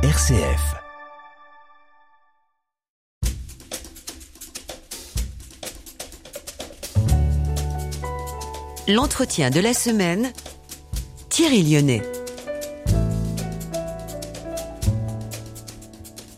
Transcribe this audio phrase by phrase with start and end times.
[0.00, 0.76] RCF.
[8.86, 10.32] L'entretien de la semaine,
[11.30, 12.02] Thierry Lyonnais.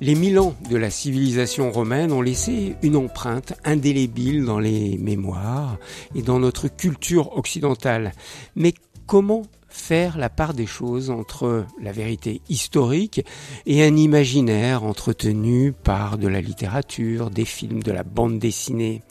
[0.01, 5.77] Les mille ans de la civilisation romaine ont laissé une empreinte indélébile dans les mémoires
[6.15, 8.13] et dans notre culture occidentale.
[8.57, 8.73] Mais
[9.07, 13.25] comment faire la part des choses entre la vérité historique
[13.67, 19.03] et un imaginaire entretenu par de la littérature, des films, de la bande dessinée.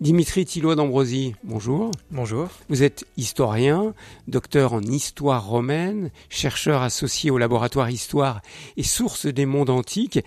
[0.00, 1.92] Dimitri Thillois d'Ambrosie, bonjour.
[2.10, 2.48] Bonjour.
[2.68, 3.94] Vous êtes historien,
[4.26, 8.42] docteur en histoire romaine, chercheur associé au laboratoire Histoire
[8.76, 10.18] et source des mondes antiques,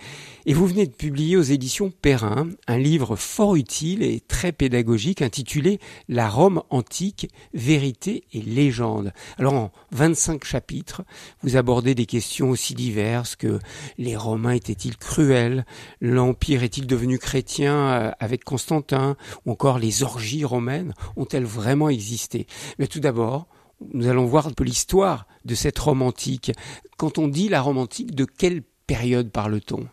[0.46, 5.20] et vous venez de publier aux éditions Perrin un livre fort utile et très pédagogique
[5.20, 9.12] intitulé La Rome antique, vérité et légende.
[9.38, 11.02] Alors 25 chapitres,
[11.42, 13.58] vous abordez des questions aussi diverses que
[13.98, 15.64] les Romains étaient-ils cruels,
[16.00, 22.46] l'Empire est-il devenu chrétien euh, avec Constantin, ou encore les orgies romaines ont-elles vraiment existé?
[22.78, 23.46] Mais tout d'abord,
[23.92, 26.52] nous allons voir un peu l'histoire de cette Rome antique.
[26.96, 29.86] Quand on dit la Rome antique, de quelle période parle-t-on?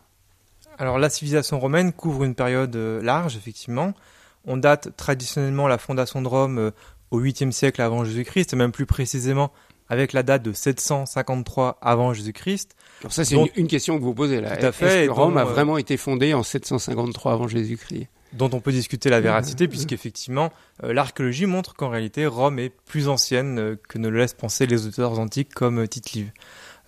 [0.77, 3.93] Alors la civilisation romaine couvre une période euh, large, effectivement.
[4.45, 6.71] On date traditionnellement la fondation de Rome euh,
[7.11, 9.51] au 8e siècle avant Jésus-Christ, et même plus précisément
[9.89, 12.75] avec la date de 753 avant Jésus-Christ.
[13.01, 14.55] Alors ça, c'est une, question que vous posez là.
[14.55, 15.03] Tout à fait.
[15.03, 18.07] Est-ce que Rome a euh, vraiment été fondée en 753 avant Jésus-Christ?
[18.33, 20.51] dont on peut discuter la véracité, puisqu'effectivement,
[20.83, 24.65] euh, l'archéologie montre qu'en réalité, Rome est plus ancienne euh, que ne le laissent penser
[24.65, 26.31] les auteurs antiques comme Tite-Live.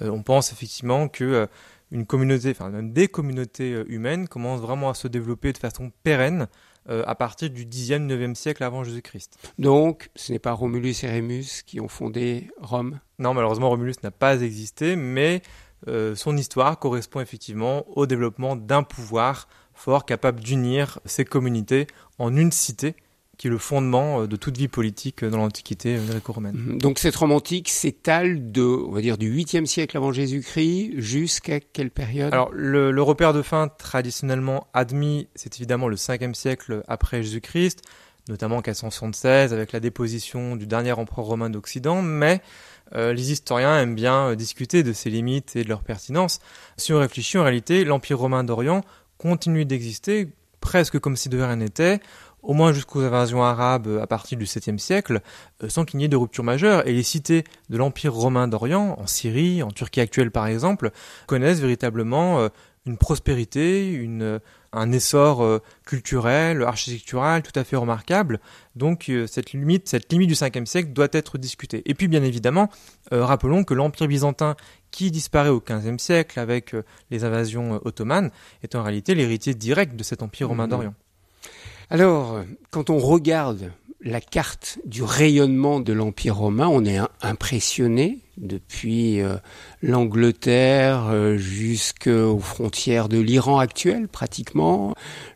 [0.01, 1.47] on pense effectivement que
[1.91, 6.47] une communauté, enfin même des communautés humaines commencent vraiment à se développer de façon pérenne
[6.89, 9.37] euh, à partir du 10e, 9e siècle avant Jésus-Christ.
[9.57, 14.11] Donc, ce n'est pas Romulus et Rémus qui ont fondé Rome Non, malheureusement, Romulus n'a
[14.11, 15.41] pas existé, mais
[15.87, 22.35] euh, son histoire correspond effectivement au développement d'un pouvoir fort capable d'unir ces communautés en
[22.35, 22.95] une cité
[23.37, 26.55] qui est le fondement euh, de toute vie politique dans l'Antiquité gréco-romaine.
[26.55, 26.77] Mhm.
[26.79, 31.59] Donc cette Rome antique s'étale de, on va dire, du 8e siècle avant Jésus-Christ jusqu'à
[31.59, 32.33] quelle période?
[32.33, 37.81] Alors le, le, repère de fin traditionnellement admis, c'est évidemment le 5e siècle après Jésus-Christ,
[38.29, 42.41] notamment 476 avec la déposition du dernier empereur romain d'Occident, mais
[42.93, 46.39] euh, les historiens aiment bien euh, discuter de ses limites et de leur pertinence.
[46.77, 48.81] Si on réfléchit, en réalité, l'Empire romain d'Orient
[49.17, 50.29] continue d'exister
[50.61, 51.99] presque comme si de rien n'était,
[52.45, 55.21] au moins jusqu'aux invasions arabes euh, à partir du 7e siècle,
[55.63, 56.87] euh, sans qu'il n'y ait de rupture majeure.
[56.87, 60.91] Et les cités de l'Empire romain d'Orient, en Syrie, en Turquie actuelle par exemple,
[61.27, 62.49] connaissent véritablement euh,
[62.85, 64.39] une prospérité, une,
[64.71, 68.39] un essor culturel, architectural tout à fait remarquable.
[68.75, 71.81] Donc cette limite, cette limite du 5e siècle doit être discutée.
[71.87, 72.69] Et puis bien évidemment,
[73.09, 74.55] rappelons que l'Empire byzantin
[74.91, 76.75] qui disparaît au 15e siècle avec
[77.09, 78.29] les invasions ottomanes
[78.61, 80.93] est en réalité l'héritier direct de cet Empire romain mmh.
[81.89, 89.21] Alors, quand on regarde la carte du rayonnement de l'Empire romain, on est impressionné depuis
[89.21, 89.37] euh,
[89.81, 94.95] l'Angleterre euh, jusqu'aux frontières de l'Iran actuel, pratiquement,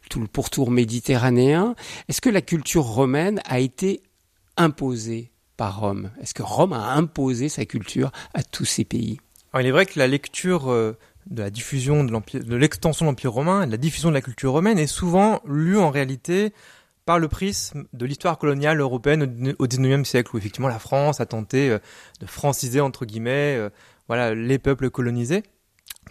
[0.09, 1.75] tout le pourtour méditerranéen.
[2.07, 4.01] Est-ce que la culture romaine a été
[4.57, 6.11] imposée par Rome?
[6.21, 9.19] Est-ce que Rome a imposé sa culture à tous ces pays?
[9.57, 10.97] Il est vrai que la lecture euh,
[11.29, 14.79] de la diffusion de l'extension de l'empire romain, de la diffusion de la culture romaine
[14.79, 16.53] est souvent lue en réalité
[17.05, 21.25] par le prisme de l'histoire coloniale européenne au XIXe siècle, où effectivement la France a
[21.25, 21.79] tenté euh,
[22.19, 23.69] de franciser entre guillemets, euh,
[24.07, 25.43] voilà, les peuples colonisés.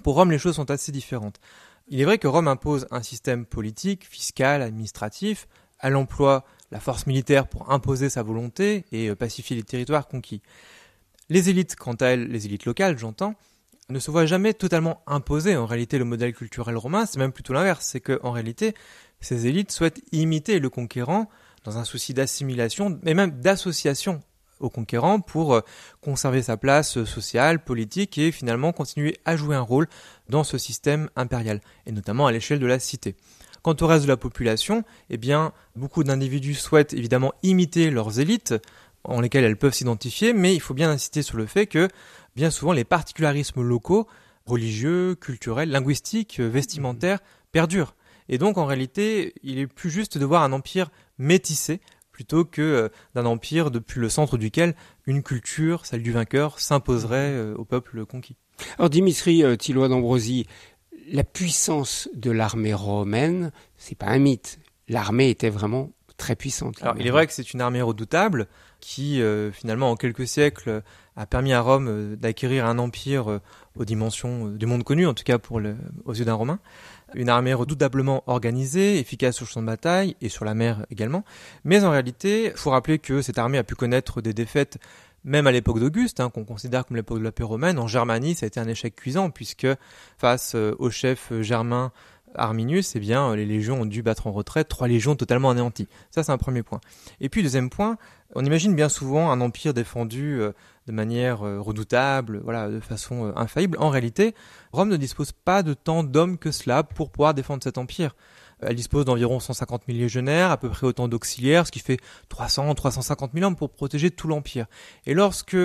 [0.02, 1.40] Pour Rome, les choses sont assez différentes.
[1.88, 5.48] Il est vrai que Rome impose un système politique, fiscal, administratif.
[5.80, 10.42] Elle emploie la force militaire pour imposer sa volonté et euh, pacifier les territoires conquis.
[11.28, 13.34] Les élites, quant à elles, les élites locales, j'entends,
[13.90, 17.54] ne se voit jamais totalement imposer en réalité le modèle culturel romain, c'est même plutôt
[17.54, 18.74] l'inverse, c'est que en réalité
[19.20, 21.28] ces élites souhaitent imiter le conquérant
[21.64, 24.20] dans un souci d'assimilation, mais même d'association
[24.60, 25.60] au conquérant pour euh,
[26.00, 29.86] conserver sa place sociale, politique et finalement continuer à jouer un rôle
[30.28, 33.16] dans ce système impérial, et notamment à l'échelle de la cité.
[33.62, 38.54] Quant au reste de la population, eh bien, beaucoup d'individus souhaitent évidemment imiter leurs élites,
[39.04, 41.88] en lesquelles elles peuvent s'identifier, mais il faut bien insister sur le fait que
[42.36, 44.06] bien souvent les particularismes locaux,
[44.46, 47.20] religieux, culturels, linguistiques, euh, vestimentaires,
[47.52, 47.94] perdurent.
[48.28, 51.80] Et donc en réalité, il est plus juste de voir un empire métissé
[52.12, 54.74] plutôt que euh, d'un empire depuis le centre duquel
[55.06, 58.36] une culture, celle du vainqueur, s'imposerait euh, au peuple conquis.
[58.78, 60.46] Alors Dimitri Thillois d'Ambrosie,
[61.10, 64.58] la puissance de l'armée romaine, c'est pas un mythe.
[64.88, 66.82] L'armée était vraiment très puissante.
[66.82, 68.48] Alors, il est vrai que c'est une armée redoutable
[68.80, 69.20] qui,
[69.52, 70.82] finalement, en quelques siècles,
[71.18, 73.40] a permis à Rome euh, d'acquérir un empire euh,
[73.74, 76.60] aux dimensions du monde connu, en tout cas pour le, aux yeux d'un Romain.
[77.14, 81.24] Une armée redoutablement organisée, efficace sur le champ de bataille et sur la mer également.
[81.64, 84.78] Mais en réalité, il faut rappeler que cette armée a pu connaître des défaites
[85.24, 88.34] même à l'époque d'Auguste, hein, qu'on considère comme l'époque de la paix romaine, en Germanie,
[88.34, 89.66] ça a été un échec cuisant, puisque
[90.16, 91.92] face euh, au chef euh, germain
[92.34, 95.88] Arminius, eh bien, les légions ont dû battre en retraite, trois légions totalement anéanties.
[96.10, 96.80] Ça, c'est un premier point.
[97.20, 97.96] Et puis, deuxième point,
[98.34, 100.52] on imagine bien souvent un empire défendu euh,
[100.86, 103.76] de manière redoutable, voilà, de façon infaillible.
[103.80, 104.34] En réalité,
[104.72, 108.14] Rome ne dispose pas de tant d'hommes que cela pour pouvoir défendre cet empire.
[108.60, 111.98] Elle dispose d'environ 150 000 légionnaires, à peu près autant d'auxiliaires, ce qui fait
[112.28, 114.66] 300, 350 000 hommes pour protéger tout l'empire.
[115.06, 115.56] Et lorsque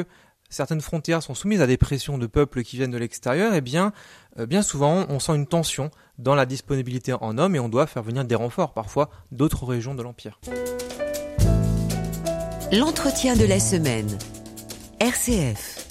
[0.54, 3.92] certaines frontières sont soumises à des pressions de peuples qui viennent de l'extérieur, eh bien,
[4.40, 5.90] euh, bien souvent, on sent une tension
[6.20, 9.96] dans la disponibilité en hommes et on doit faire venir des renforts, parfois d'autres régions
[9.96, 10.40] de l'empire.
[12.72, 14.18] L'entretien de la semaine.
[15.00, 15.88] RCF.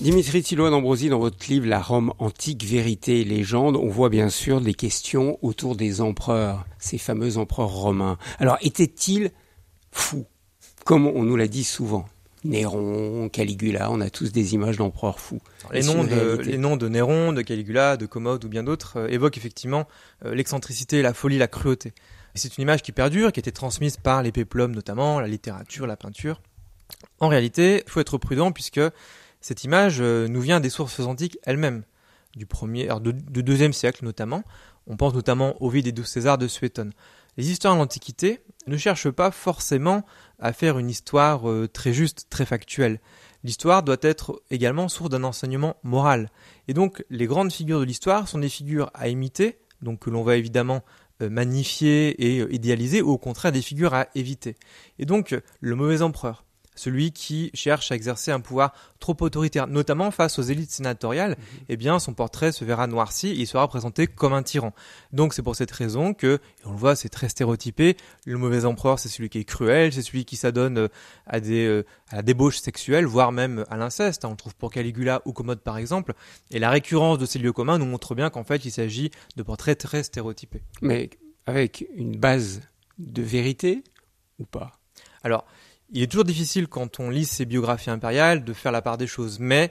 [0.00, 4.30] Dimitri Thilo d'Ambrosie, dans votre livre La Rome antique, vérité et légende, on voit bien
[4.30, 8.18] sûr des questions autour des empereurs, ces fameux empereurs romains.
[8.38, 9.30] Alors, étaient-ils
[9.92, 10.26] fous?
[10.84, 12.06] Comme on nous l'a dit souvent.
[12.44, 15.40] Néron, Caligula, on a tous des images d'empereurs fous.
[15.72, 19.08] Les noms, de, les noms de Néron, de Caligula, de Commode ou bien d'autres euh,
[19.08, 19.86] évoquent effectivement
[20.24, 21.92] euh, l'excentricité, la folie, la cruauté.
[22.34, 25.86] C'est une image qui perdure, qui a été transmise par les péplums notamment, la littérature,
[25.86, 26.40] la peinture.
[27.20, 28.80] En réalité, il faut être prudent puisque
[29.40, 31.82] cette image euh, nous vient des sources antiques elles-mêmes,
[32.34, 34.42] du premier, alors de, deuxième siècle notamment.
[34.88, 36.92] On pense notamment au vide des douze Césars de Suétone.
[37.36, 40.04] Les histoires de l'Antiquité ne cherchent pas forcément
[40.38, 43.00] à faire une histoire euh, très juste, très factuelle.
[43.42, 46.30] L'histoire doit être également source d'un enseignement moral.
[46.68, 50.22] Et donc, les grandes figures de l'histoire sont des figures à imiter, donc que l'on
[50.22, 50.82] va évidemment
[51.22, 54.56] euh, magnifier et idéaliser, ou au contraire des figures à éviter.
[54.98, 56.44] Et donc, le mauvais empereur,
[56.74, 61.64] celui qui cherche à exercer un pouvoir trop autoritaire, notamment face aux élites sénatoriales, mhm.
[61.68, 64.72] eh bien son portrait se verra noirci et il sera présenté comme un tyran.
[65.12, 68.64] Donc c'est pour cette raison que, et on le voit, c'est très stéréotypé, le mauvais
[68.64, 70.88] empereur c'est celui qui est cruel, c'est celui qui s'adonne euh,
[71.26, 74.24] à, des, euh, à la débauche sexuelle, voire même à l'inceste.
[74.24, 74.28] Hein.
[74.28, 76.14] On le trouve pour Caligula ou Commode par exemple.
[76.50, 79.42] Et la récurrence de ces lieux communs nous montre bien qu'en fait il s'agit de
[79.42, 80.62] portraits très stéréotypés.
[80.80, 81.10] Mais
[81.46, 82.60] avec une base
[82.98, 83.82] de vérité
[84.38, 84.72] ou pas?
[85.24, 85.44] Alors,
[85.92, 89.06] il est toujours difficile quand on lit ces biographies impériales de faire la part des
[89.06, 89.70] choses, mais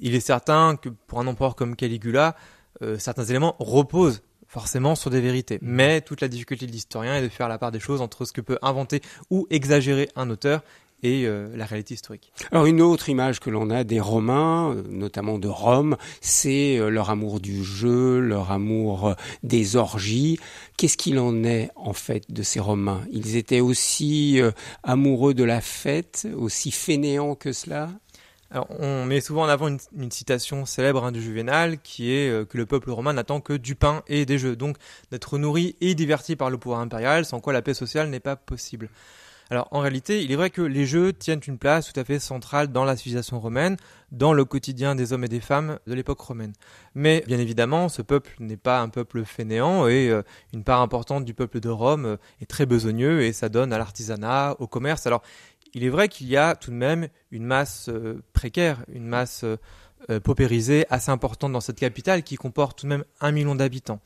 [0.00, 2.36] il est certain que pour un empereur comme Caligula,
[2.82, 5.58] euh, certains éléments reposent forcément sur des vérités.
[5.62, 8.32] Mais toute la difficulté de l'historien est de faire la part des choses entre ce
[8.32, 9.00] que peut inventer
[9.30, 10.62] ou exagérer un auteur
[11.02, 12.32] et euh, la réalité historique.
[12.52, 16.88] Alors une autre image que l'on a des Romains, euh, notamment de Rome, c'est euh,
[16.88, 20.38] leur amour du jeu, leur amour des orgies.
[20.76, 23.02] Qu'est-ce qu'il en est en fait de ces Romains?
[23.10, 24.40] Ils étaient aussi
[24.82, 27.90] amoureux de la fête, aussi fainéants que cela?
[28.52, 32.58] Alors, on met souvent en avant une, citation célèbre hein, de Juvénal qui est que
[32.58, 34.76] le peuple romain n'attend que du pain et des jeux, donc
[35.12, 38.36] d'être nourri et diverti par le pouvoir impérial, sans quoi la paix sociale n'est pas
[38.36, 38.90] possible.
[39.52, 42.20] Alors en réalité, il est vrai que les jeux tiennent une place tout à fait
[42.20, 43.76] centrale dans la civilisation romaine,
[44.12, 46.52] dans le quotidien des hommes et des femmes de l'époque romaine.
[46.94, 51.24] Mais bien évidemment, ce peuple n'est pas un peuple fainéant et euh, une part importante
[51.24, 55.08] du peuple de Rome euh, est très besogneux et ça donne à l'artisanat, au commerce.
[55.08, 55.22] Alors
[55.74, 59.44] il est vrai qu'il y a tout de même une masse euh, précaire, une masse
[60.24, 64.00] paupérisée assez importante dans cette capitale qui comporte tout de même un million d'habitants.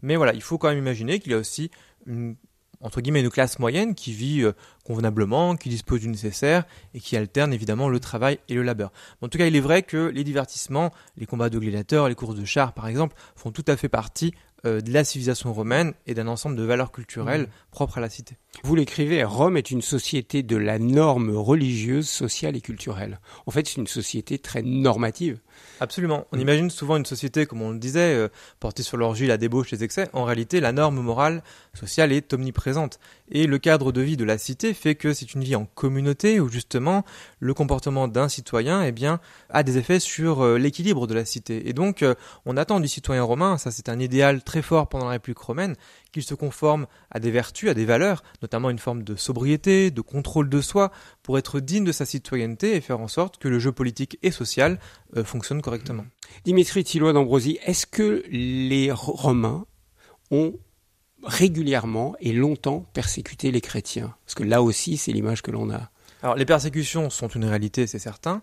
[0.00, 1.72] Mais voilà, il faut quand même imaginer qu'il y a aussi
[2.06, 2.36] une
[2.80, 4.52] entre guillemets une classe moyenne qui vit euh,
[4.84, 8.92] convenablement, qui dispose du nécessaire et qui alterne évidemment le travail et le labeur.
[9.20, 12.36] en tout cas, il est vrai que les divertissements, les combats de gladiateurs, les courses
[12.36, 14.32] de chars par exemple, font tout à fait partie
[14.66, 17.70] euh, de la civilisation romaine et d'un ensemble de valeurs culturelles mmh.
[17.70, 18.36] propres à la cité.
[18.62, 23.20] Vous l'écrivez, Rome est une société de la norme religieuse, sociale et culturelle.
[23.46, 25.38] En fait, c'est une société très normative.
[25.80, 26.26] Absolument.
[26.30, 28.28] On imagine souvent une société, comme on le disait, euh,
[28.60, 30.10] portée sur l'orgie, la débauche, les excès.
[30.12, 33.00] En réalité, la norme morale sociale est omniprésente.
[33.30, 36.38] Et le cadre de vie de la cité fait que c'est une vie en communauté
[36.38, 37.04] où justement
[37.38, 41.68] le comportement d'un citoyen eh bien, a des effets sur euh, l'équilibre de la cité.
[41.68, 42.14] Et donc, euh,
[42.44, 45.76] on attend du citoyen romain, ça c'est un idéal très fort pendant la République romaine,
[46.12, 50.00] qu'il se conforme à des vertus, à des valeurs, notamment une forme de sobriété, de
[50.00, 50.90] contrôle de soi,
[51.22, 54.30] pour être digne de sa citoyenneté et faire en sorte que le jeu politique et
[54.30, 54.78] social
[55.16, 56.04] euh, fonctionne correctement.
[56.44, 59.66] Dimitri Thillois d'Ambrosie, est-ce que les Romains
[60.30, 60.54] ont
[61.22, 64.14] régulièrement et longtemps persécuté les chrétiens?
[64.24, 65.90] Parce que là aussi, c'est l'image que l'on a.
[66.22, 68.40] Alors, les persécutions sont une réalité, c'est certain.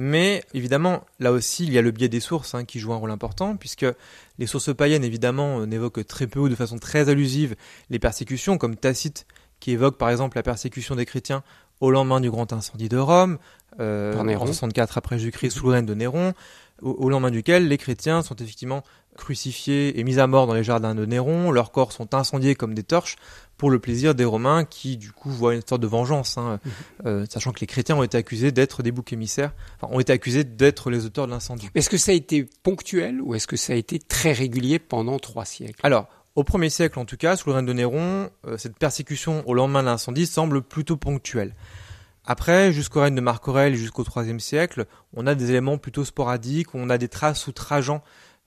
[0.00, 2.96] Mais évidemment, là aussi, il y a le biais des sources hein, qui joue un
[2.98, 3.84] rôle important, puisque
[4.38, 7.56] les sources païennes, évidemment, euh, n'évoquent très peu ou de façon très allusive
[7.90, 9.26] les persécutions, comme Tacite,
[9.58, 11.42] qui évoque par exemple la persécution des chrétiens
[11.80, 13.38] au lendemain du grand incendie de Rome,
[13.80, 16.32] euh, en 64 après Jésus-Christ sous le règne de Néron,
[16.80, 18.84] au, lendemain duquel les chrétiens sont effectivement
[19.18, 22.72] crucifiés et mis à mort dans les jardins de Néron, leurs corps sont incendiés comme
[22.72, 23.16] des torches
[23.58, 26.72] pour le plaisir des Romains qui du coup voient une sorte de vengeance, hein, mhm.
[27.06, 30.12] euh, sachant que les chrétiens ont été accusés d'être des boucs émissaires, enfin, ont été
[30.12, 31.68] accusés d'être les auteurs de l'incendie.
[31.74, 35.18] Est-ce que ça a été ponctuel ou est-ce que ça a été très régulier pendant
[35.18, 35.80] trois siècles?
[35.82, 36.06] Alors,
[36.36, 39.54] au premier siècle en tout cas, sous le règne de Néron, euh, cette persécution au
[39.54, 41.54] lendemain de l'incendie semble plutôt ponctuelle.
[42.30, 44.84] Après, jusqu'au règne de Marc Aurèle et jusqu'au IIIe siècle,
[45.14, 48.02] on a des éléments plutôt sporadiques, on a des traces sous Trajan,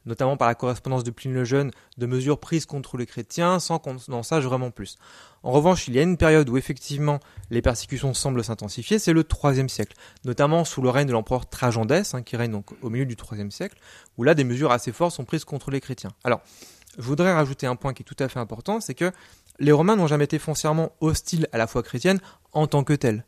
[0.05, 3.79] notamment par la correspondance de Pline le Jeune, de mesures prises contre les chrétiens sans
[3.79, 4.97] qu'on en sache vraiment plus.
[5.43, 9.23] En revanche, il y a une période où effectivement les persécutions semblent s'intensifier, c'est le
[9.43, 12.89] IIIe siècle, notamment sous le règne de l'empereur Trajan d'Est, hein, qui règne donc au
[12.89, 13.77] milieu du IIIe siècle,
[14.17, 16.11] où là des mesures assez fortes sont prises contre les chrétiens.
[16.23, 16.41] Alors,
[16.97, 19.11] je voudrais rajouter un point qui est tout à fait important, c'est que
[19.59, 22.19] les Romains n'ont jamais été foncièrement hostiles à la foi chrétienne
[22.51, 23.25] en tant que telle.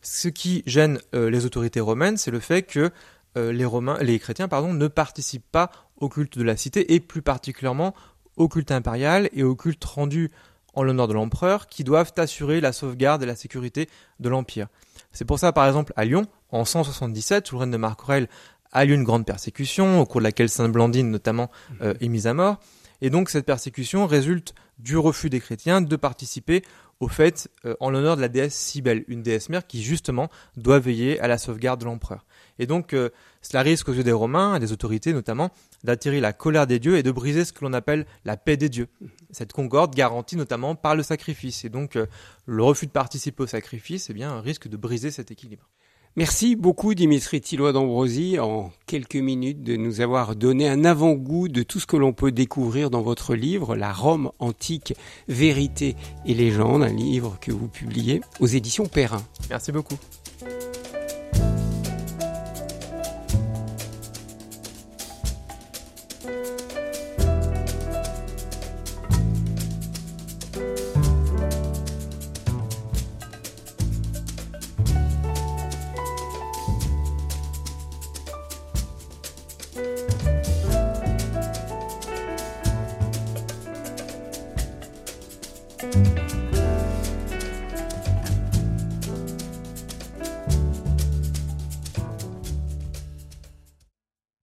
[0.00, 2.90] Ce qui gêne euh, les autorités romaines, c'est le fait que
[3.36, 5.70] euh, les Romains, les chrétiens, pardon, ne participent pas
[6.02, 7.94] au culte de la cité et plus particulièrement
[8.36, 10.30] au culte impérial et au culte rendu
[10.74, 13.88] en l'honneur de l'empereur qui doivent assurer la sauvegarde et la sécurité
[14.20, 14.68] de l'empire.
[15.12, 18.28] C'est pour ça, par exemple, à Lyon, en 177, sous le règne de Marc Aurèle,
[18.72, 21.50] a lieu une grande persécution, au cours de laquelle Sainte Blandine notamment
[21.82, 22.58] euh, est mise à mort.
[23.02, 26.62] Et donc cette persécution résulte du refus des chrétiens de participer
[27.00, 30.78] au fait euh, en l'honneur de la déesse Cybèle, une déesse mère qui justement doit
[30.78, 32.24] veiller à la sauvegarde de l'empereur.
[32.62, 33.10] Et donc euh,
[33.42, 35.50] cela risque aux yeux des Romains, et des autorités notamment,
[35.82, 38.68] d'attirer la colère des dieux et de briser ce que l'on appelle la paix des
[38.68, 38.86] dieux.
[39.32, 41.64] Cette concorde garantie notamment par le sacrifice.
[41.64, 42.06] Et donc euh,
[42.46, 45.68] le refus de participer au sacrifice eh bien, risque de briser cet équilibre.
[46.14, 51.62] Merci beaucoup Dimitri Tillois d'Ambrosie en quelques minutes de nous avoir donné un avant-goût de
[51.62, 54.94] tout ce que l'on peut découvrir dans votre livre La Rome antique,
[55.26, 59.22] vérité et légende, un livre que vous publiez aux éditions Perrin.
[59.48, 59.96] Merci beaucoup.